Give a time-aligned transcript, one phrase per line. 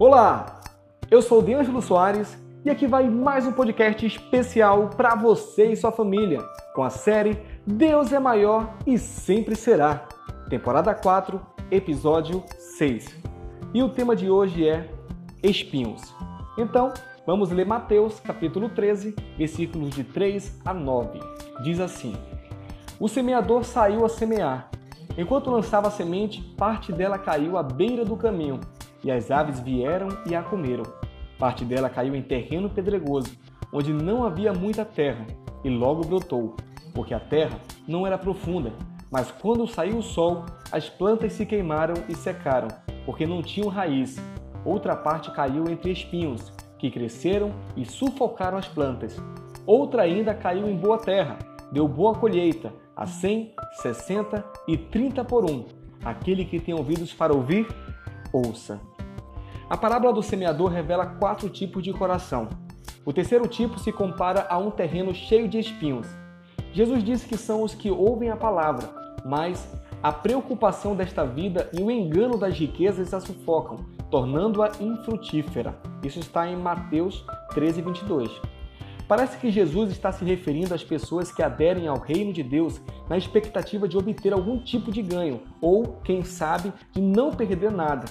[0.00, 0.60] Olá,
[1.10, 5.76] eu sou o D'Angelo Soares e aqui vai mais um podcast especial para você e
[5.76, 6.40] sua família,
[6.72, 7.36] com a série
[7.66, 10.06] Deus é Maior e Sempre Será,
[10.48, 12.44] temporada 4, episódio
[12.78, 13.08] 6.
[13.74, 14.88] E o tema de hoje é
[15.42, 16.14] espinhos.
[16.56, 16.92] Então,
[17.26, 21.18] vamos ler Mateus capítulo 13, versículos de 3 a 9.
[21.64, 22.14] Diz assim:
[23.00, 24.70] O semeador saiu a semear.
[25.16, 28.60] Enquanto lançava a semente, parte dela caiu à beira do caminho
[29.02, 30.84] e as aves vieram e a comeram.
[31.38, 33.36] Parte dela caiu em terreno pedregoso,
[33.72, 35.26] onde não havia muita terra,
[35.64, 36.56] e logo brotou,
[36.94, 38.72] porque a terra não era profunda.
[39.10, 42.68] Mas quando saiu o sol, as plantas se queimaram e secaram,
[43.06, 44.16] porque não tinham raiz.
[44.64, 49.16] Outra parte caiu entre espinhos, que cresceram e sufocaram as plantas.
[49.66, 51.38] Outra ainda caiu em boa terra,
[51.72, 55.64] deu boa colheita, a cem, sessenta e trinta por um.
[56.04, 57.66] Aquele que tem ouvidos para ouvir,
[58.32, 58.80] ouça.
[59.68, 62.48] A parábola do semeador revela quatro tipos de coração.
[63.04, 66.06] O terceiro tipo se compara a um terreno cheio de espinhos.
[66.72, 68.90] Jesus disse que são os que ouvem a palavra,
[69.24, 69.70] mas
[70.02, 73.78] a preocupação desta vida e o engano das riquezas a sufocam,
[74.10, 75.76] tornando-a infrutífera.
[76.02, 78.57] Isso está em Mateus 13, 22.
[79.08, 82.78] Parece que Jesus está se referindo às pessoas que aderem ao reino de Deus
[83.08, 88.04] na expectativa de obter algum tipo de ganho, ou, quem sabe, de não perder nada.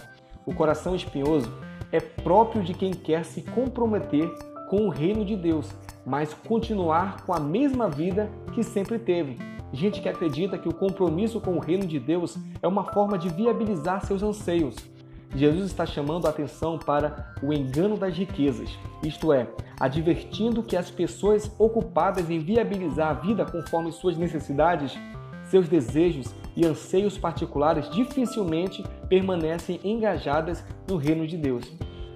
[0.43, 1.53] O coração espinhoso
[1.91, 4.27] é próprio de quem quer se comprometer
[4.71, 5.71] com o reino de Deus,
[6.03, 9.37] mas continuar com a mesma vida que sempre teve.
[9.71, 13.29] Gente que acredita que o compromisso com o reino de Deus é uma forma de
[13.29, 14.75] viabilizar seus anseios.
[15.35, 18.69] Jesus está chamando a atenção para o engano das riquezas,
[19.03, 19.47] isto é,
[19.79, 24.97] advertindo que as pessoas ocupadas em viabilizar a vida conforme suas necessidades,
[25.49, 31.71] seus desejos e anseios particulares dificilmente permanecem engajadas no reino de Deus.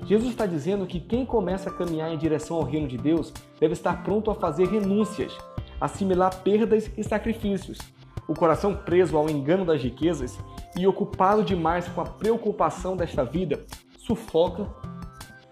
[0.06, 3.73] Jesus está dizendo que quem começa a caminhar em direção ao reino de Deus deve
[3.73, 5.32] estar pronto a fazer renúncias,
[5.80, 7.77] assimilar perdas e sacrifícios.
[8.31, 10.39] O coração preso ao engano das riquezas
[10.80, 13.59] e ocupado demais com a preocupação desta vida
[13.97, 14.69] sufoca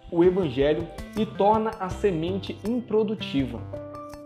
[0.09, 0.87] o evangelho
[1.17, 3.59] e torna a semente improdutiva.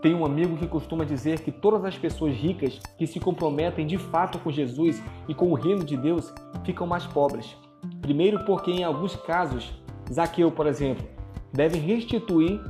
[0.00, 3.98] Tem um amigo que costuma dizer que todas as pessoas ricas que se comprometem de
[3.98, 6.32] fato com Jesus e com o reino de Deus
[6.64, 7.56] ficam mais pobres.
[8.00, 9.72] Primeiro, porque em alguns casos,
[10.12, 11.04] Zaqueu, por exemplo,
[11.52, 12.60] deve restituir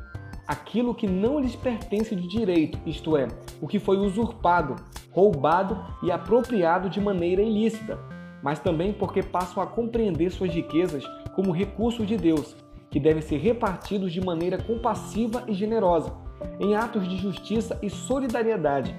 [0.47, 3.29] aquilo que não lhes pertence de direito, isto é,
[3.61, 4.77] o que foi usurpado,
[5.15, 7.99] roubado e apropriado de maneira ilícita,
[8.43, 11.05] mas também porque passam a compreender suas riquezas
[11.37, 12.57] como recursos de Deus,
[12.91, 16.13] que devem ser repartidos de maneira compassiva e generosa,
[16.59, 18.95] em atos de justiça e solidariedade.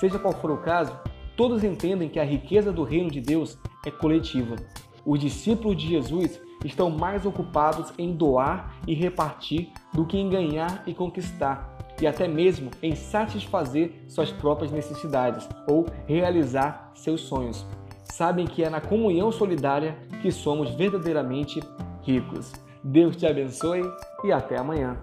[0.00, 0.98] Seja qual for o caso,
[1.36, 4.56] todos entendem que a riqueza do reino de Deus é coletiva.
[5.04, 10.82] Os discípulos de Jesus estão mais ocupados em doar e repartir do que em ganhar
[10.86, 17.66] e conquistar, e até mesmo em satisfazer suas próprias necessidades ou realizar seus sonhos.
[18.04, 21.60] Sabem que é na comunhão solidária que somos verdadeiramente
[22.02, 22.52] ricos.
[22.82, 23.82] Deus te abençoe
[24.24, 24.96] e até amanhã.